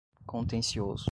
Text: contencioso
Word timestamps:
contencioso 0.25 0.97